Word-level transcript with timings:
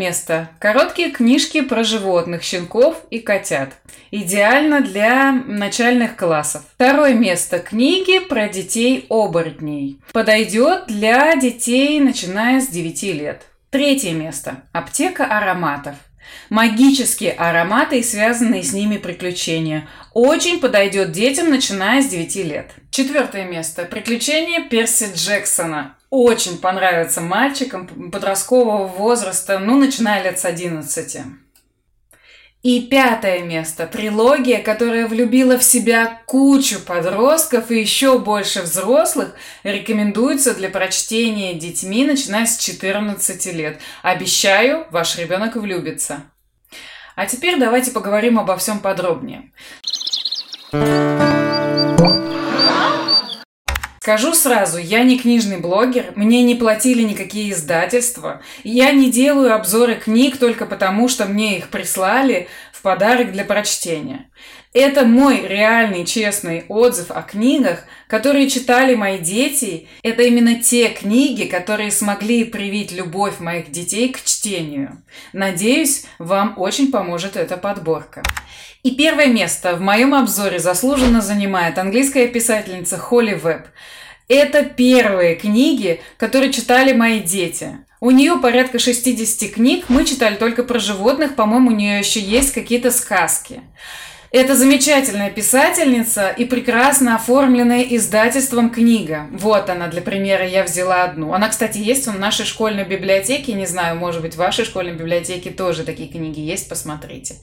место. 0.00 0.48
Короткие 0.58 1.10
книжки 1.10 1.60
про 1.60 1.84
животных, 1.84 2.42
щенков 2.42 2.96
и 3.10 3.18
котят. 3.18 3.74
Идеально 4.10 4.80
для 4.80 5.30
начальных 5.32 6.16
классов. 6.16 6.62
Второе 6.74 7.14
место. 7.14 7.58
Книги 7.58 8.18
про 8.18 8.48
детей-оборотней. 8.48 10.00
Подойдет 10.12 10.86
для 10.88 11.36
детей, 11.36 12.00
начиная 12.00 12.60
с 12.60 12.68
9 12.68 13.02
лет. 13.14 13.42
Третье 13.70 14.12
место. 14.12 14.62
Аптека 14.72 15.26
ароматов. 15.26 15.94
Магические 16.48 17.32
ароматы 17.32 18.00
и 18.00 18.02
связанные 18.02 18.62
с 18.62 18.72
ними 18.72 18.96
приключения. 18.96 19.88
Очень 20.14 20.60
подойдет 20.60 21.12
детям, 21.12 21.50
начиная 21.50 22.02
с 22.02 22.08
9 22.08 22.36
лет. 22.36 22.70
Четвертое 22.90 23.44
место. 23.44 23.84
Приключения 23.84 24.68
Перси 24.68 25.08
Джексона. 25.14 25.96
Очень 26.10 26.58
понравится 26.58 27.20
мальчикам 27.20 28.10
подросткового 28.10 28.86
возраста, 28.86 29.60
ну, 29.60 29.78
начиная 29.78 30.24
лет 30.24 30.40
с 30.40 30.44
11. 30.44 31.18
И 32.62 32.82
пятое 32.82 33.40
место. 33.42 33.86
Трилогия, 33.86 34.62
которая 34.62 35.06
влюбила 35.06 35.56
в 35.56 35.64
себя 35.64 36.20
кучу 36.26 36.78
подростков 36.78 37.70
и 37.70 37.80
еще 37.80 38.18
больше 38.18 38.60
взрослых, 38.60 39.34
рекомендуется 39.62 40.54
для 40.54 40.68
прочтения 40.68 41.54
детьми, 41.54 42.04
начиная 42.04 42.44
с 42.44 42.58
14 42.58 43.46
лет. 43.54 43.80
Обещаю, 44.02 44.86
ваш 44.90 45.16
ребенок 45.16 45.56
влюбится. 45.56 46.24
А 47.16 47.24
теперь 47.24 47.58
давайте 47.58 47.92
поговорим 47.92 48.38
обо 48.38 48.58
всем 48.58 48.80
подробнее. 48.80 49.52
Скажу 54.02 54.32
сразу, 54.32 54.78
я 54.78 55.02
не 55.02 55.18
книжный 55.18 55.58
блогер, 55.58 56.14
мне 56.16 56.42
не 56.42 56.54
платили 56.54 57.02
никакие 57.02 57.52
издательства, 57.52 58.40
я 58.64 58.92
не 58.92 59.10
делаю 59.10 59.54
обзоры 59.54 59.96
книг 59.96 60.38
только 60.38 60.64
потому, 60.64 61.06
что 61.06 61.26
мне 61.26 61.58
их 61.58 61.68
прислали 61.68 62.48
в 62.72 62.80
подарок 62.80 63.30
для 63.30 63.44
прочтения. 63.44 64.30
Это 64.72 65.04
мой 65.04 65.48
реальный 65.48 66.06
честный 66.06 66.64
отзыв 66.68 67.10
о 67.10 67.22
книгах, 67.22 67.80
которые 68.06 68.48
читали 68.48 68.94
мои 68.94 69.18
дети. 69.18 69.88
Это 70.04 70.22
именно 70.22 70.62
те 70.62 70.90
книги, 70.90 71.44
которые 71.46 71.90
смогли 71.90 72.44
привить 72.44 72.92
любовь 72.92 73.40
моих 73.40 73.72
детей 73.72 74.10
к 74.12 74.22
чтению. 74.22 75.02
Надеюсь, 75.32 76.04
вам 76.20 76.54
очень 76.56 76.92
поможет 76.92 77.36
эта 77.36 77.56
подборка. 77.56 78.22
И 78.84 78.92
первое 78.92 79.26
место 79.26 79.74
в 79.74 79.80
моем 79.80 80.14
обзоре 80.14 80.60
заслуженно 80.60 81.20
занимает 81.20 81.76
английская 81.76 82.28
писательница 82.28 82.96
Холли 82.96 83.34
Веб. 83.34 83.66
Это 84.28 84.62
первые 84.62 85.34
книги, 85.34 86.00
которые 86.16 86.52
читали 86.52 86.92
мои 86.92 87.18
дети. 87.18 87.78
У 87.98 88.12
нее 88.12 88.38
порядка 88.38 88.78
60 88.78 89.50
книг, 89.52 89.86
мы 89.88 90.04
читали 90.04 90.36
только 90.36 90.62
про 90.62 90.78
животных, 90.78 91.34
по-моему, 91.34 91.70
у 91.70 91.74
нее 91.74 91.98
еще 91.98 92.20
есть 92.20 92.52
какие-то 92.52 92.92
сказки. 92.92 93.62
Это 94.32 94.54
замечательная 94.54 95.28
писательница 95.28 96.28
и 96.28 96.44
прекрасно 96.44 97.16
оформленная 97.16 97.82
издательством 97.82 98.70
книга. 98.70 99.26
Вот 99.32 99.68
она, 99.68 99.88
для 99.88 100.02
примера, 100.02 100.46
я 100.46 100.62
взяла 100.62 101.02
одну. 101.02 101.34
Она, 101.34 101.48
кстати, 101.48 101.78
есть 101.78 102.06
в 102.06 102.16
нашей 102.16 102.46
школьной 102.46 102.84
библиотеке. 102.84 103.54
Не 103.54 103.66
знаю, 103.66 103.96
может 103.96 104.22
быть, 104.22 104.34
в 104.34 104.38
вашей 104.38 104.64
школьной 104.64 104.92
библиотеке 104.92 105.50
тоже 105.50 105.82
такие 105.82 106.08
книги 106.08 106.38
есть, 106.38 106.68
посмотрите. 106.68 107.34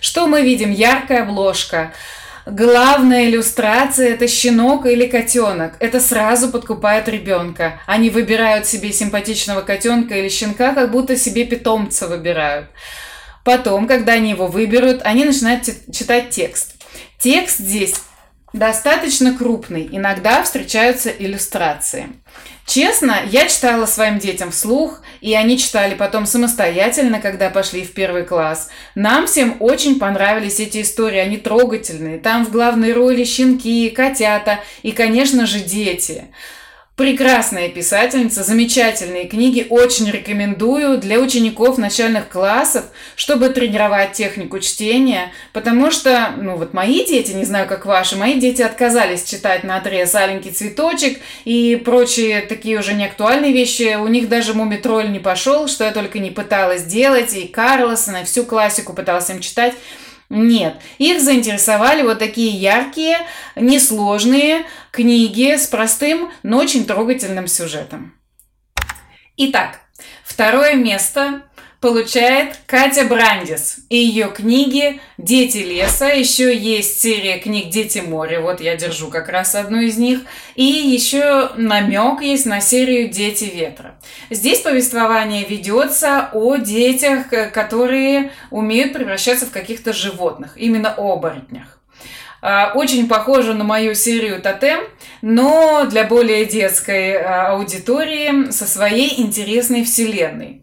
Что 0.00 0.28
мы 0.28 0.42
видим? 0.42 0.70
Яркая 0.70 1.22
обложка. 1.22 1.92
Главная 2.46 3.24
иллюстрация– 3.24 4.10
это 4.14 4.28
щенок 4.28 4.86
или 4.86 5.06
котенок. 5.08 5.72
Это 5.80 5.98
сразу 5.98 6.48
подкупает 6.48 7.08
ребенка. 7.08 7.80
Они 7.86 8.08
выбирают 8.08 8.66
себе 8.66 8.92
симпатичного 8.92 9.62
котенка 9.62 10.14
или 10.14 10.28
щенка, 10.28 10.74
как 10.74 10.92
будто 10.92 11.16
себе 11.16 11.44
питомца 11.44 12.06
выбирают. 12.06 12.68
Потом, 13.46 13.86
когда 13.86 14.14
они 14.14 14.30
его 14.30 14.48
выберут, 14.48 15.02
они 15.04 15.24
начинают 15.24 15.62
читать 15.92 16.30
текст. 16.30 16.74
Текст 17.20 17.58
здесь 17.58 17.94
достаточно 18.52 19.36
крупный, 19.36 19.88
иногда 19.92 20.42
встречаются 20.42 21.10
иллюстрации. 21.10 22.08
Честно, 22.66 23.20
я 23.30 23.46
читала 23.46 23.86
своим 23.86 24.18
детям 24.18 24.50
вслух, 24.50 25.00
и 25.20 25.32
они 25.34 25.58
читали 25.58 25.94
потом 25.94 26.26
самостоятельно, 26.26 27.20
когда 27.20 27.48
пошли 27.48 27.84
в 27.84 27.92
первый 27.92 28.24
класс. 28.24 28.68
Нам 28.96 29.28
всем 29.28 29.58
очень 29.60 30.00
понравились 30.00 30.58
эти 30.58 30.82
истории, 30.82 31.18
они 31.18 31.36
трогательные. 31.36 32.18
Там 32.18 32.44
в 32.44 32.50
главной 32.50 32.92
роли 32.92 33.22
щенки, 33.22 33.90
котята 33.90 34.58
и, 34.82 34.90
конечно 34.90 35.46
же, 35.46 35.60
дети. 35.60 36.24
Прекрасная 36.96 37.68
писательница, 37.68 38.42
замечательные 38.42 39.28
книги, 39.28 39.66
очень 39.68 40.10
рекомендую 40.10 40.96
для 40.96 41.20
учеников 41.20 41.76
начальных 41.76 42.30
классов, 42.30 42.86
чтобы 43.16 43.50
тренировать 43.50 44.12
технику 44.12 44.60
чтения, 44.60 45.30
потому 45.52 45.90
что, 45.90 46.32
ну 46.38 46.56
вот 46.56 46.72
мои 46.72 47.04
дети, 47.04 47.32
не 47.32 47.44
знаю 47.44 47.68
как 47.68 47.84
ваши, 47.84 48.16
мои 48.16 48.40
дети 48.40 48.62
отказались 48.62 49.24
читать 49.24 49.62
на 49.62 49.76
отрез 49.76 50.14
«Аленький 50.14 50.52
цветочек» 50.52 51.18
и 51.44 51.76
прочие 51.76 52.40
такие 52.40 52.78
уже 52.78 52.94
неактуальные 52.94 53.52
вещи, 53.52 53.96
у 53.96 54.08
них 54.08 54.30
даже 54.30 54.54
«Мумитроль» 54.54 55.12
не 55.12 55.20
пошел, 55.20 55.68
что 55.68 55.84
я 55.84 55.92
только 55.92 56.18
не 56.18 56.30
пыталась 56.30 56.84
делать, 56.84 57.34
и 57.36 57.46
Карлосона, 57.46 58.22
и 58.22 58.24
всю 58.24 58.44
классику 58.44 58.94
пыталась 58.94 59.28
им 59.28 59.40
читать, 59.40 59.74
нет, 60.28 60.76
их 60.98 61.20
заинтересовали 61.20 62.02
вот 62.02 62.18
такие 62.18 62.50
яркие, 62.50 63.18
несложные 63.54 64.66
книги 64.90 65.56
с 65.56 65.66
простым, 65.66 66.32
но 66.42 66.58
очень 66.58 66.84
трогательным 66.84 67.46
сюжетом. 67.46 68.14
Итак, 69.36 69.80
второе 70.24 70.74
место 70.74 71.42
получает 71.80 72.58
Катя 72.66 73.04
Брандис 73.04 73.78
и 73.90 73.96
ее 73.96 74.28
книги 74.28 75.00
«Дети 75.18 75.58
леса». 75.58 76.06
Еще 76.06 76.56
есть 76.56 77.00
серия 77.00 77.38
книг 77.38 77.70
«Дети 77.70 77.98
моря». 77.98 78.40
Вот 78.40 78.60
я 78.60 78.76
держу 78.76 79.08
как 79.08 79.28
раз 79.28 79.54
одну 79.54 79.80
из 79.80 79.96
них. 79.98 80.20
И 80.54 80.64
еще 80.64 81.50
намек 81.56 82.22
есть 82.22 82.46
на 82.46 82.60
серию 82.60 83.08
«Дети 83.08 83.44
ветра». 83.44 83.98
Здесь 84.30 84.60
повествование 84.60 85.44
ведется 85.44 86.30
о 86.32 86.56
детях, 86.56 87.28
которые 87.52 88.32
умеют 88.50 88.92
превращаться 88.92 89.46
в 89.46 89.50
каких-то 89.50 89.92
животных, 89.92 90.52
именно 90.56 90.94
оборотнях. 90.96 91.76
А, 92.42 92.72
очень 92.74 93.08
похоже 93.08 93.54
на 93.54 93.64
мою 93.64 93.94
серию 93.94 94.40
«Тотем», 94.40 94.80
но 95.22 95.86
для 95.86 96.04
более 96.04 96.44
детской 96.44 97.16
а, 97.16 97.52
аудитории 97.52 98.50
со 98.50 98.66
своей 98.66 99.20
интересной 99.20 99.84
вселенной. 99.84 100.62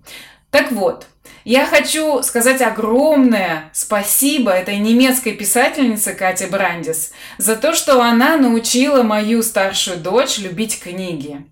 Так 0.54 0.72
вот, 0.72 1.08
я 1.46 1.66
хочу 1.66 2.22
сказать 2.22 2.62
огромное 2.62 3.72
спасибо 3.74 4.52
этой 4.52 4.78
немецкой 4.78 5.32
писательнице 5.32 6.14
Кате 6.14 6.46
Брандис 6.46 7.12
за 7.40 7.56
то, 7.56 7.74
что 7.74 8.04
она 8.04 8.38
научила 8.38 9.02
мою 9.02 9.42
старшую 9.42 9.98
дочь 9.98 10.38
любить 10.38 10.80
книги. 10.80 11.44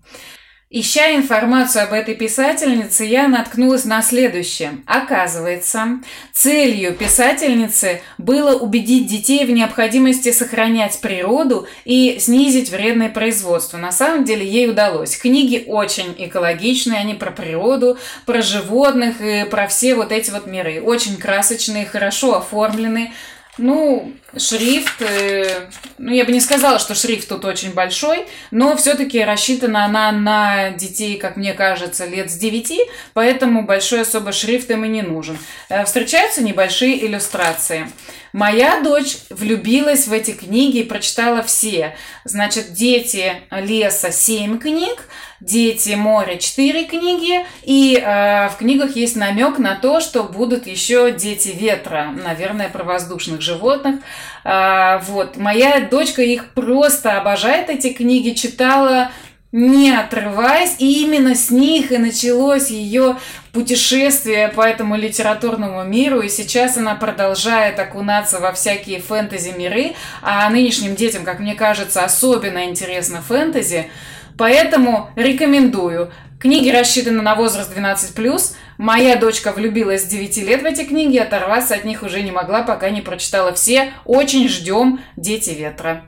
Ища 0.74 1.14
информацию 1.14 1.84
об 1.84 1.92
этой 1.92 2.14
писательнице, 2.14 3.04
я 3.04 3.28
наткнулась 3.28 3.84
на 3.84 4.00
следующее. 4.00 4.78
Оказывается, 4.86 6.00
целью 6.32 6.94
писательницы 6.94 8.00
было 8.16 8.56
убедить 8.56 9.06
детей 9.06 9.44
в 9.44 9.50
необходимости 9.50 10.32
сохранять 10.32 10.98
природу 11.02 11.66
и 11.84 12.16
снизить 12.18 12.70
вредное 12.70 13.10
производство. 13.10 13.76
На 13.76 13.92
самом 13.92 14.24
деле 14.24 14.46
ей 14.46 14.70
удалось. 14.70 15.14
Книги 15.18 15.62
очень 15.66 16.14
экологичные, 16.16 17.00
они 17.00 17.12
про 17.12 17.32
природу, 17.32 17.98
про 18.24 18.40
животных 18.40 19.20
и 19.20 19.44
про 19.44 19.66
все 19.66 19.94
вот 19.94 20.10
эти 20.10 20.30
вот 20.30 20.46
миры. 20.46 20.80
Очень 20.80 21.18
красочные, 21.18 21.84
хорошо 21.84 22.38
оформлены. 22.38 23.12
Ну, 23.58 24.14
шрифт, 24.36 25.02
э, 25.02 25.68
ну, 25.98 26.12
я 26.12 26.24
бы 26.24 26.32
не 26.32 26.40
сказала, 26.40 26.78
что 26.78 26.94
шрифт 26.94 27.28
тут 27.28 27.44
очень 27.44 27.72
большой, 27.72 28.26
но 28.50 28.76
все-таки 28.76 29.22
рассчитана 29.22 29.84
она 29.84 30.12
на 30.12 30.70
детей, 30.70 31.16
как 31.18 31.36
мне 31.36 31.52
кажется, 31.52 32.06
лет 32.06 32.30
с 32.30 32.36
9, 32.36 32.80
поэтому 33.14 33.64
большой 33.64 34.02
особо 34.02 34.32
шрифт 34.32 34.70
им 34.70 34.84
и 34.84 34.88
не 34.88 35.02
нужен. 35.02 35.38
Э, 35.68 35.84
встречаются 35.84 36.42
небольшие 36.42 37.04
иллюстрации. 37.06 37.88
Моя 38.32 38.80
дочь 38.80 39.18
влюбилась 39.28 40.06
в 40.06 40.12
эти 40.12 40.30
книги 40.30 40.78
и 40.78 40.84
прочитала 40.84 41.42
все. 41.42 41.94
Значит, 42.24 42.72
«Дети 42.72 43.34
леса» 43.50 44.10
7 44.10 44.58
книг, 44.58 45.06
«Дети 45.40 45.90
моря» 45.90 46.36
4 46.36 46.86
книги, 46.86 47.44
и 47.62 47.94
э, 48.02 48.48
в 48.48 48.56
книгах 48.56 48.96
есть 48.96 49.16
намек 49.16 49.58
на 49.58 49.74
то, 49.74 50.00
что 50.00 50.22
будут 50.22 50.66
еще 50.66 51.12
«Дети 51.12 51.48
ветра», 51.48 52.14
наверное, 52.24 52.70
про 52.70 52.84
воздушных 52.84 53.42
животных. 53.42 53.96
Э, 54.44 54.98
вот. 55.06 55.36
Моя 55.36 55.80
дочка 55.80 56.22
их 56.22 56.50
просто 56.50 57.18
обожает, 57.18 57.70
эти 57.70 57.92
книги, 57.92 58.30
читала 58.30 59.10
не 59.52 59.90
отрываясь, 59.94 60.76
и 60.78 61.02
именно 61.02 61.34
с 61.34 61.50
них 61.50 61.92
и 61.92 61.98
началось 61.98 62.70
ее 62.70 63.18
путешествие 63.52 64.48
по 64.48 64.62
этому 64.62 64.96
литературному 64.96 65.84
миру, 65.84 66.22
и 66.22 66.30
сейчас 66.30 66.78
она 66.78 66.94
продолжает 66.94 67.78
окунаться 67.78 68.40
во 68.40 68.52
всякие 68.52 69.00
фэнтези-миры, 69.00 69.92
а 70.22 70.48
нынешним 70.48 70.96
детям, 70.96 71.24
как 71.24 71.38
мне 71.38 71.54
кажется, 71.54 72.02
особенно 72.02 72.64
интересно 72.64 73.20
фэнтези, 73.20 73.90
поэтому 74.38 75.10
рекомендую 75.16 76.10
Книги 76.42 76.70
рассчитаны 76.70 77.22
на 77.22 77.36
возраст 77.36 77.72
12+. 77.72 78.56
Моя 78.76 79.14
дочка 79.14 79.52
влюбилась 79.52 80.02
с 80.02 80.06
9 80.06 80.38
лет 80.38 80.62
в 80.62 80.64
эти 80.64 80.82
книги, 80.82 81.16
оторваться 81.16 81.76
от 81.76 81.84
них 81.84 82.02
уже 82.02 82.20
не 82.20 82.32
могла, 82.32 82.64
пока 82.64 82.90
не 82.90 83.00
прочитала 83.00 83.54
все. 83.54 83.92
Очень 84.04 84.48
ждем 84.48 84.98
«Дети 85.16 85.50
ветра». 85.50 86.02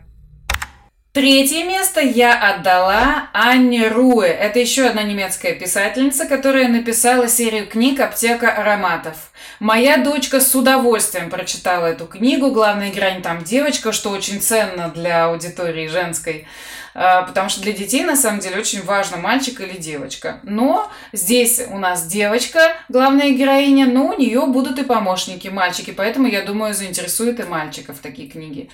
Третье 1.12 1.62
место 1.62 2.00
я 2.00 2.34
отдала 2.34 3.28
Анне 3.32 3.86
Руэ. 3.86 4.26
Это 4.26 4.58
еще 4.58 4.86
одна 4.86 5.04
немецкая 5.04 5.54
писательница, 5.54 6.26
которая 6.26 6.66
написала 6.66 7.28
серию 7.28 7.68
книг 7.68 8.00
«Аптека 8.00 8.50
ароматов». 8.50 9.30
Моя 9.60 9.98
дочка 9.98 10.40
с 10.40 10.52
удовольствием 10.56 11.30
прочитала 11.30 11.86
эту 11.86 12.06
книгу. 12.06 12.50
Главная 12.50 12.92
грань 12.92 13.22
там 13.22 13.44
девочка, 13.44 13.92
что 13.92 14.10
очень 14.10 14.40
ценно 14.40 14.88
для 14.88 15.26
аудитории 15.26 15.86
женской. 15.86 16.48
А, 16.94 17.22
потому 17.22 17.48
что 17.48 17.60
для 17.60 17.72
детей, 17.72 18.04
на 18.04 18.16
самом 18.16 18.38
деле, 18.38 18.58
очень 18.58 18.82
важно, 18.82 19.16
мальчик 19.16 19.60
или 19.60 19.76
девочка. 19.76 20.38
Но 20.44 20.90
здесь 21.12 21.60
у 21.68 21.78
нас 21.78 22.06
девочка, 22.06 22.76
главная 22.88 23.30
героиня, 23.30 23.86
но 23.86 24.06
у 24.06 24.18
нее 24.18 24.46
будут 24.46 24.78
и 24.78 24.84
помощники, 24.84 25.48
мальчики, 25.48 25.90
поэтому, 25.90 26.28
я 26.28 26.42
думаю, 26.42 26.72
заинтересуют 26.72 27.40
и 27.40 27.42
мальчиков 27.42 27.98
такие 27.98 28.28
книги. 28.28 28.70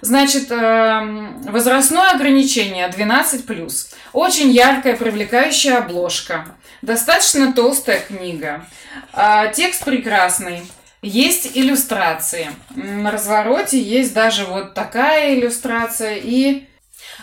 Значит, 0.00 0.50
эм, 0.50 1.42
возрастное 1.42 2.12
ограничение 2.12 2.88
12+. 2.88 3.94
Очень 4.12 4.50
яркая, 4.50 4.96
привлекающая 4.96 5.78
обложка. 5.78 6.46
Достаточно 6.82 7.52
толстая 7.52 8.00
книга. 8.00 8.64
А, 9.12 9.48
текст 9.48 9.84
прекрасный. 9.84 10.62
Есть 11.02 11.50
иллюстрации. 11.54 12.48
На 12.74 13.10
развороте 13.10 13.80
есть 13.80 14.14
даже 14.14 14.44
вот 14.44 14.74
такая 14.74 15.34
иллюстрация 15.34 16.16
и 16.16 16.66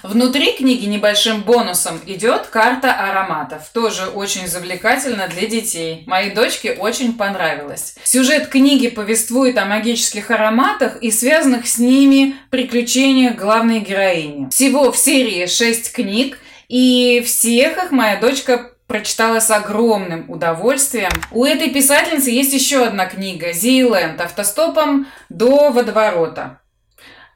Внутри 0.04 0.52
книги 0.52 0.86
небольшим 0.86 1.44
бонусом 1.44 1.98
идет 2.06 2.48
карта 2.48 2.94
ароматов. 2.94 3.70
Тоже 3.72 4.08
очень 4.08 4.48
завлекательно 4.50 5.30
для 5.30 5.48
детей. 5.48 6.04
Моей 6.08 6.32
дочке 6.32 6.74
очень 6.74 7.14
понравилось. 7.14 7.96
Сюжет 8.04 8.50
книги 8.50 8.90
повествует 8.90 9.58
о 9.58 9.66
магических 9.66 10.30
ароматах 10.30 10.98
и 11.02 11.10
связанных 11.10 11.68
с 11.68 11.78
ними 11.78 12.36
приключениях 12.50 13.38
главной 13.38 13.80
героини. 13.80 14.50
Всего 14.50 14.92
в 14.92 14.98
серии 14.98 15.46
6 15.46 15.94
книг, 15.94 16.38
и 16.68 17.24
всех 17.26 17.82
их 17.82 17.92
моя 17.92 18.18
дочка 18.18 18.72
прочитала 18.88 19.40
с 19.40 19.50
огромным 19.50 20.30
удовольствием. 20.30 21.12
У 21.32 21.46
этой 21.46 21.70
писательницы 21.70 22.30
есть 22.30 22.54
еще 22.54 22.86
одна 22.86 23.06
книга 23.06 23.54
«Зейленд. 23.54 24.20
Автостопом 24.20 25.08
до 25.30 25.72
водоворота». 25.72 26.60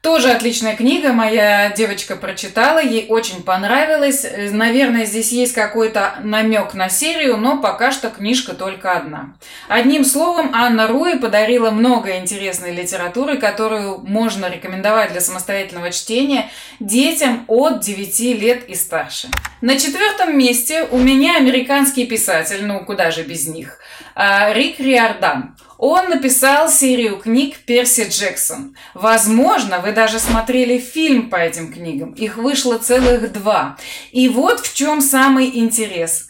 Тоже 0.08 0.30
отличная 0.30 0.74
книга, 0.74 1.12
моя 1.12 1.70
девочка 1.70 2.16
прочитала, 2.16 2.78
ей 2.82 3.04
очень 3.10 3.42
понравилось. 3.42 4.26
Наверное, 4.52 5.04
здесь 5.04 5.32
есть 5.32 5.52
какой-то 5.52 6.14
намек 6.24 6.72
на 6.72 6.88
серию, 6.88 7.36
но 7.36 7.60
пока 7.60 7.92
что 7.92 8.08
книжка 8.08 8.54
только 8.54 8.92
одна. 8.92 9.34
Одним 9.68 10.06
словом, 10.06 10.52
Анна 10.54 10.86
Руи 10.86 11.18
подарила 11.18 11.70
много 11.70 12.16
интересной 12.16 12.74
литературы, 12.74 13.36
которую 13.36 13.98
можно 13.98 14.48
рекомендовать 14.48 15.12
для 15.12 15.20
самостоятельного 15.20 15.90
чтения 15.90 16.48
детям 16.80 17.44
от 17.46 17.80
9 17.80 18.40
лет 18.40 18.66
и 18.66 18.74
старше. 18.74 19.28
На 19.60 19.78
четвертом 19.78 20.38
месте 20.38 20.88
у 20.90 20.96
меня 20.96 21.36
американский 21.36 22.06
писатель, 22.06 22.64
ну 22.64 22.82
куда 22.82 23.10
же 23.10 23.24
без 23.24 23.46
них, 23.46 23.78
а, 24.14 24.54
Рик 24.54 24.80
Риордан. 24.80 25.54
Он 25.78 26.08
написал 26.08 26.68
серию 26.68 27.18
книг 27.18 27.58
Перси 27.58 28.08
Джексон. 28.08 28.76
Возможно, 28.94 29.78
вы 29.78 29.92
даже 29.92 30.18
смотрели 30.18 30.78
фильм 30.78 31.30
по 31.30 31.36
этим 31.36 31.72
книгам. 31.72 32.12
Их 32.14 32.36
вышло 32.36 32.78
целых 32.78 33.32
два. 33.32 33.76
И 34.10 34.28
вот 34.28 34.58
в 34.58 34.74
чем 34.74 35.00
самый 35.00 35.56
интерес. 35.56 36.28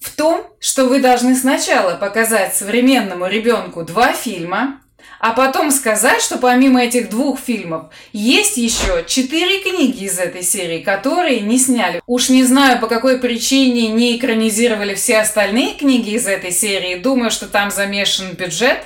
В 0.00 0.10
том, 0.10 0.44
что 0.58 0.86
вы 0.86 0.98
должны 0.98 1.36
сначала 1.36 1.94
показать 1.94 2.56
современному 2.56 3.28
ребенку 3.28 3.84
два 3.84 4.12
фильма, 4.12 4.80
а 5.20 5.32
потом 5.32 5.70
сказать, 5.70 6.20
что 6.20 6.36
помимо 6.36 6.82
этих 6.82 7.08
двух 7.08 7.40
фильмов 7.40 7.86
есть 8.12 8.56
еще 8.56 9.04
четыре 9.06 9.60
книги 9.60 10.04
из 10.04 10.18
этой 10.18 10.42
серии, 10.42 10.80
которые 10.80 11.40
не 11.40 11.58
сняли. 11.58 12.02
Уж 12.06 12.28
не 12.28 12.44
знаю, 12.44 12.78
по 12.78 12.88
какой 12.88 13.18
причине 13.18 13.88
не 13.88 14.18
экранизировали 14.18 14.94
все 14.94 15.20
остальные 15.20 15.74
книги 15.74 16.10
из 16.10 16.26
этой 16.26 16.50
серии. 16.50 16.96
Думаю, 16.96 17.30
что 17.30 17.46
там 17.46 17.70
замешан 17.70 18.32
бюджет. 18.32 18.80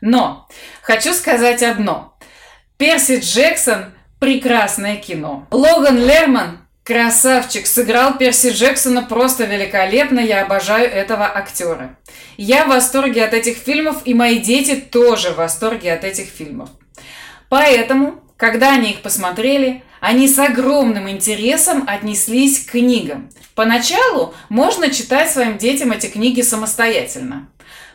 Но 0.00 0.48
хочу 0.82 1.12
сказать 1.12 1.62
одно. 1.62 2.16
Перси 2.76 3.20
Джексон– 3.20 3.94
прекрасное 4.18 4.96
кино. 4.96 5.46
Логан 5.50 5.98
Лерман 5.98 6.63
Красавчик, 6.84 7.66
сыграл 7.66 8.18
Перси 8.18 8.50
Джексона 8.50 9.02
просто 9.02 9.44
великолепно, 9.44 10.20
я 10.20 10.42
обожаю 10.42 10.86
этого 10.86 11.24
актера. 11.24 11.96
Я 12.36 12.66
в 12.66 12.68
восторге 12.68 13.24
от 13.24 13.32
этих 13.32 13.56
фильмов, 13.56 14.02
и 14.04 14.12
мои 14.12 14.38
дети 14.38 14.76
тоже 14.76 15.30
в 15.30 15.36
восторге 15.36 15.94
от 15.94 16.04
этих 16.04 16.26
фильмов. 16.26 16.68
Поэтому, 17.48 18.22
когда 18.36 18.74
они 18.74 18.90
их 18.90 19.00
посмотрели, 19.00 19.82
они 20.00 20.28
с 20.28 20.38
огромным 20.38 21.08
интересом 21.08 21.84
отнеслись 21.86 22.66
к 22.66 22.72
книгам. 22.72 23.30
Поначалу 23.54 24.34
можно 24.50 24.90
читать 24.90 25.30
своим 25.30 25.56
детям 25.56 25.90
эти 25.90 26.08
книги 26.08 26.42
самостоятельно. 26.42 27.48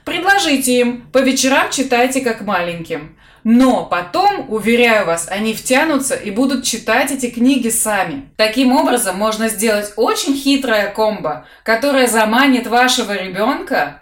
Предложите 0.03 0.79
им, 0.79 1.01
по 1.11 1.19
вечерам 1.19 1.69
читайте 1.69 2.21
как 2.21 2.41
маленьким. 2.41 3.15
Но 3.43 3.85
потом, 3.85 4.45
уверяю 4.49 5.05
вас, 5.05 5.27
они 5.29 5.53
втянутся 5.53 6.15
и 6.15 6.31
будут 6.31 6.65
читать 6.65 7.11
эти 7.11 7.29
книги 7.29 7.69
сами. 7.69 8.29
Таким 8.37 8.75
образом, 8.75 9.17
можно 9.17 9.49
сделать 9.49 9.93
очень 9.95 10.35
хитрое 10.35 10.91
комбо, 10.91 11.45
которое 11.63 12.07
заманит 12.07 12.67
вашего 12.67 13.13
ребенка 13.13 14.01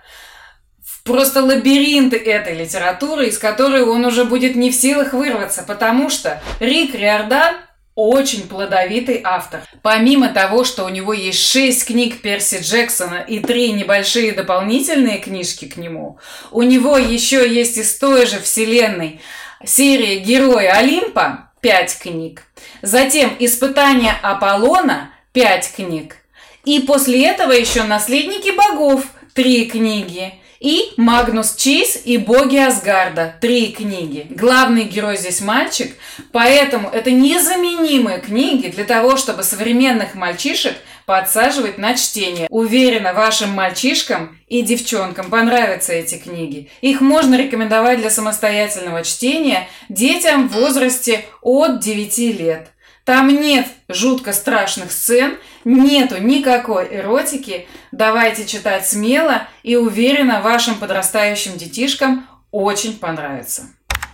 в 0.84 1.04
просто 1.04 1.44
лабиринты 1.44 2.18
этой 2.18 2.57
литературы, 2.57 3.28
из 3.28 3.38
которой 3.38 3.84
он 3.84 4.06
уже 4.06 4.25
будет 4.25 4.56
не 4.56 4.72
в 4.72 4.75
силах 4.75 5.13
вырваться, 5.13 5.63
потому 5.63 6.10
что 6.10 6.42
Рик 6.60 6.95
Риордан 6.95 7.56
очень 7.98 8.48
плодовитый 8.48 9.22
автор. 9.24 9.62
Помимо 9.82 10.30
того, 10.30 10.64
что 10.64 10.86
у 10.86 10.90
него 10.90 11.14
есть 11.14 11.44
шесть 11.44 11.88
книг 11.88 12.22
Перси 12.22 12.60
Джексона 12.62 13.26
и 13.28 13.40
три 13.40 13.72
небольшие 13.72 14.34
дополнительные 14.34 15.18
книжки 15.18 15.66
к 15.66 15.78
нему, 15.78 16.20
у 16.52 16.62
него 16.62 17.00
еще 17.00 17.52
есть 17.52 17.78
из 17.78 17.98
той 17.98 18.28
же 18.28 18.40
вселенной 18.40 19.20
серия 19.66 20.20
«Герои 20.20 20.68
Олимпа» 20.68 21.50
пять 21.60 21.98
книг, 21.98 22.44
затем 22.84 23.36
«Испытания 23.40 24.16
Аполлона» 24.22 25.10
пять 25.34 25.74
книг, 25.76 26.18
и 26.66 26.82
после 26.82 27.26
этого 27.26 27.52
еще 27.52 27.82
«Наследники 27.82 28.52
богов» 28.52 29.06
три 29.34 29.66
книги– 29.66 30.36
и 30.59 30.92
Магнус 30.98 31.56
Чейз 31.56 32.01
и 32.04 32.18
Боги 32.18 32.57
Асгарда. 32.57 33.36
Три 33.41 33.72
книги. 33.72 34.27
Главный 34.29 34.84
герой 34.84 35.17
здесь 35.17 35.41
мальчик, 35.41 35.96
поэтому 36.32 36.89
это 36.89 37.12
незаменимые 37.12 38.20
книги 38.20 38.67
для 38.70 38.84
того, 38.84 39.17
чтобы 39.17 39.43
современных 39.43 40.15
мальчишек 40.15 40.75
подсаживать 41.05 41.77
на 41.77 41.96
чтение. 41.96 42.48
Уверена, 42.50 43.13
вашим 43.13 43.51
мальчишкам 43.51 44.38
и 44.48 44.62
девчонкам 44.62 45.29
понравятся 45.29 45.93
эти 45.93 46.15
книги. 46.15 46.70
Их 46.82 47.00
можно 47.00 47.36
рекомендовать 47.36 48.00
для 48.00 48.10
самостоятельного 48.10 49.03
чтения 49.03 49.67
детям 49.88 50.50
в 50.50 50.53
возрасте 50.53 51.25
от 51.41 51.79
9 51.79 52.17
лет. 52.39 52.72
Там 53.08 53.30
нет 53.30 53.68
жутко 53.88 54.34
страшных 54.34 54.92
сцен, 54.92 55.38
нету 55.64 56.22
никакой 56.22 56.94
эротики. 56.94 57.66
Давайте 57.94 58.46
читать 58.46 58.86
смело 58.86 59.48
и 59.64 59.78
уверенно 59.78 60.42
вашим 60.42 60.76
подрастающим 60.76 61.56
детишкам 61.56 62.28
очень 62.52 63.00
понравится. 63.00 63.70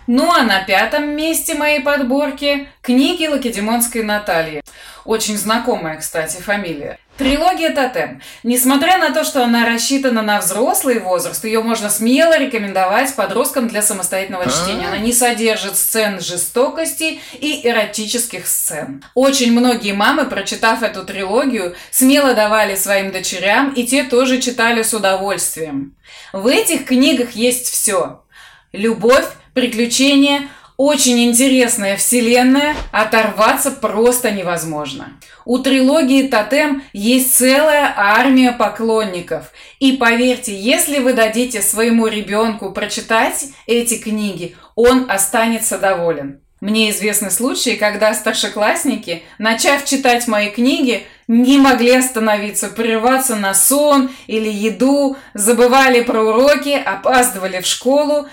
Ну 0.06 0.30
а 0.30 0.44
на 0.44 0.62
пятом 0.62 1.08
месте 1.16 1.56
моей 1.56 1.80
подборки 1.80 2.68
книги 2.82 3.26
Лакедемонской 3.26 4.04
Натальи. 4.04 4.62
Очень 5.04 5.38
знакомая, 5.38 5.98
кстати, 5.98 6.40
фамилия. 6.40 7.00
Трилогия 7.16 7.72
«Тотем». 7.72 8.20
Несмотря 8.42 8.98
на 8.98 9.14
то, 9.14 9.22
что 9.22 9.44
она 9.44 9.64
рассчитана 9.64 10.20
на 10.20 10.40
взрослый 10.40 10.98
возраст, 10.98 11.44
ее 11.44 11.62
можно 11.62 11.88
смело 11.88 12.36
рекомендовать 12.36 13.14
подросткам 13.14 13.68
для 13.68 13.82
самостоятельного 13.82 14.46
чтения. 14.46 14.88
Она 14.88 14.98
не 14.98 15.12
содержит 15.12 15.76
сцен 15.76 16.20
жестокости 16.20 17.20
и 17.34 17.60
эротических 17.68 18.48
сцен. 18.48 19.04
Очень 19.14 19.52
многие 19.52 19.92
мамы, 19.92 20.24
прочитав 20.24 20.82
эту 20.82 21.04
трилогию, 21.04 21.76
смело 21.92 22.34
давали 22.34 22.74
своим 22.74 23.12
дочерям, 23.12 23.72
и 23.72 23.84
те 23.86 24.02
тоже 24.02 24.40
читали 24.40 24.82
с 24.82 24.92
удовольствием. 24.92 25.94
В 26.32 26.48
этих 26.48 26.84
книгах 26.84 27.32
есть 27.32 27.68
все. 27.68 28.24
Любовь, 28.72 29.26
приключения, 29.54 30.48
очень 30.76 31.24
интересная 31.24 31.96
вселенная, 31.96 32.74
оторваться 32.90 33.70
просто 33.70 34.30
невозможно. 34.30 35.20
У 35.44 35.58
трилогии 35.58 36.26
«Тотем» 36.26 36.82
есть 36.92 37.34
целая 37.34 37.92
армия 37.96 38.52
поклонников. 38.52 39.52
И 39.78 39.92
поверьте, 39.92 40.58
если 40.58 40.98
вы 40.98 41.12
дадите 41.12 41.62
своему 41.62 42.06
ребенку 42.06 42.72
прочитать 42.72 43.46
эти 43.66 43.98
книги, 43.98 44.56
он 44.74 45.10
останется 45.10 45.78
доволен. 45.78 46.40
Мне 46.64 46.90
известны 46.90 47.30
случаи, 47.30 47.76
когда 47.76 48.14
старшеклассники, 48.14 49.22
начав 49.38 49.84
читать 49.84 50.26
мои 50.26 50.48
книги, 50.48 51.06
не 51.28 51.58
могли 51.58 51.94
остановиться, 51.94 52.68
прерываться 52.68 53.36
на 53.36 53.52
сон 53.52 54.10
или 54.28 54.48
еду, 54.48 55.18
забывали 55.34 56.00
про 56.02 56.22
уроки, 56.22 56.70
опаздывали 56.70 57.60
в 57.60 57.66
школу 57.66 58.28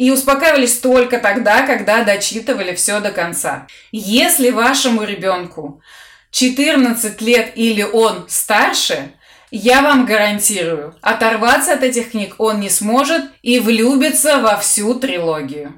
и 0.00 0.10
успокаивались 0.10 0.78
только 0.78 1.18
тогда, 1.18 1.66
когда 1.66 2.04
дочитывали 2.04 2.74
все 2.74 3.00
до 3.00 3.10
конца. 3.10 3.66
Если 3.92 4.48
вашему 4.48 5.04
ребенку 5.04 5.82
14 6.30 7.20
лет 7.20 7.52
или 7.54 7.82
он 7.82 8.24
старше, 8.26 9.12
я 9.50 9.82
вам 9.82 10.06
гарантирую, 10.06 10.94
оторваться 11.02 11.74
от 11.74 11.82
этих 11.82 12.12
книг 12.12 12.36
он 12.38 12.60
не 12.60 12.70
сможет 12.70 13.24
и 13.42 13.60
влюбится 13.60 14.38
во 14.38 14.56
всю 14.56 14.94
трилогию. 14.94 15.76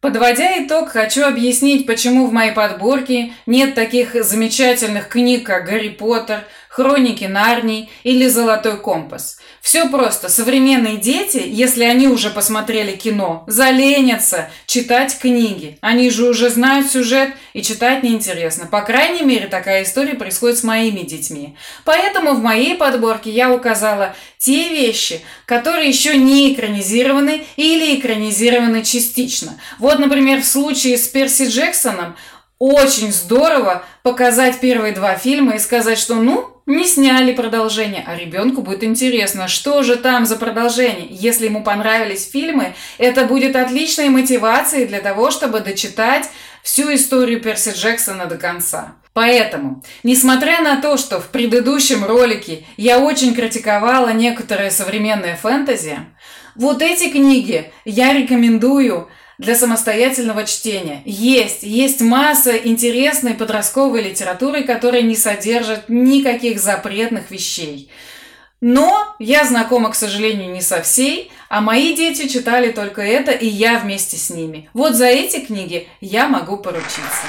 Подводя 0.00 0.64
итог, 0.64 0.90
хочу 0.90 1.24
объяснить, 1.24 1.84
почему 1.84 2.26
в 2.26 2.32
моей 2.32 2.52
подборке 2.52 3.32
нет 3.46 3.74
таких 3.74 4.22
замечательных 4.22 5.08
книг, 5.08 5.46
как 5.46 5.64
«Гарри 5.64 5.88
Поттер», 5.88 6.44
«Хроники 6.74 7.22
Нарнии» 7.22 7.88
или 8.02 8.26
«Золотой 8.26 8.78
компас». 8.78 9.38
Все 9.60 9.88
просто. 9.88 10.28
Современные 10.28 10.96
дети, 10.96 11.40
если 11.46 11.84
они 11.84 12.08
уже 12.08 12.30
посмотрели 12.30 12.96
кино, 12.96 13.44
заленятся 13.46 14.50
читать 14.66 15.16
книги. 15.16 15.78
Они 15.82 16.10
же 16.10 16.28
уже 16.28 16.50
знают 16.50 16.90
сюжет 16.90 17.30
и 17.52 17.62
читать 17.62 18.02
неинтересно. 18.02 18.66
По 18.66 18.80
крайней 18.80 19.22
мере, 19.22 19.46
такая 19.46 19.84
история 19.84 20.14
происходит 20.14 20.58
с 20.58 20.64
моими 20.64 21.02
детьми. 21.02 21.56
Поэтому 21.84 22.34
в 22.34 22.42
моей 22.42 22.74
подборке 22.74 23.30
я 23.30 23.54
указала 23.54 24.16
те 24.38 24.68
вещи, 24.70 25.20
которые 25.46 25.88
еще 25.88 26.16
не 26.16 26.54
экранизированы 26.54 27.44
или 27.54 28.00
экранизированы 28.00 28.82
частично. 28.82 29.60
Вот, 29.78 30.00
например, 30.00 30.40
в 30.40 30.44
случае 30.44 30.98
с 30.98 31.06
Перси 31.06 31.44
Джексоном 31.44 32.16
очень 32.58 33.12
здорово 33.12 33.84
показать 34.02 34.58
первые 34.58 34.92
два 34.92 35.14
фильма 35.14 35.54
и 35.54 35.60
сказать, 35.60 35.98
что 35.98 36.16
ну, 36.16 36.53
не 36.66 36.86
сняли 36.86 37.32
продолжение, 37.32 38.02
а 38.06 38.16
ребенку 38.16 38.62
будет 38.62 38.82
интересно, 38.82 39.48
что 39.48 39.82
же 39.82 39.96
там 39.96 40.24
за 40.24 40.36
продолжение. 40.36 41.08
Если 41.10 41.46
ему 41.46 41.62
понравились 41.62 42.30
фильмы, 42.30 42.74
это 42.98 43.26
будет 43.26 43.54
отличной 43.56 44.08
мотивацией 44.08 44.86
для 44.86 45.00
того, 45.00 45.30
чтобы 45.30 45.60
дочитать 45.60 46.30
всю 46.62 46.94
историю 46.94 47.40
Перси 47.40 47.70
Джексона 47.74 48.26
до 48.26 48.36
конца. 48.36 48.94
Поэтому, 49.12 49.84
несмотря 50.02 50.60
на 50.60 50.80
то, 50.80 50.96
что 50.96 51.20
в 51.20 51.28
предыдущем 51.28 52.04
ролике 52.04 52.64
я 52.76 52.98
очень 52.98 53.34
критиковала 53.34 54.12
некоторые 54.12 54.70
современные 54.70 55.36
фэнтези, 55.36 55.98
вот 56.56 56.82
эти 56.82 57.10
книги 57.10 57.70
я 57.84 58.12
рекомендую 58.12 59.08
для 59.38 59.54
самостоятельного 59.54 60.44
чтения. 60.44 61.02
Есть, 61.04 61.62
есть 61.62 62.00
масса 62.00 62.56
интересной 62.56 63.34
подростковой 63.34 64.02
литературы, 64.02 64.62
которая 64.62 65.02
не 65.02 65.16
содержит 65.16 65.88
никаких 65.88 66.60
запретных 66.60 67.30
вещей. 67.30 67.90
Но 68.60 69.14
я 69.18 69.44
знакома, 69.44 69.90
к 69.90 69.94
сожалению, 69.94 70.50
не 70.50 70.62
со 70.62 70.80
всей, 70.80 71.30
а 71.50 71.60
мои 71.60 71.94
дети 71.94 72.28
читали 72.28 72.72
только 72.72 73.02
это, 73.02 73.32
и 73.32 73.46
я 73.46 73.78
вместе 73.78 74.16
с 74.16 74.30
ними. 74.30 74.70
Вот 74.72 74.94
за 74.94 75.06
эти 75.06 75.40
книги 75.40 75.86
я 76.00 76.28
могу 76.28 76.56
поручиться. 76.56 77.26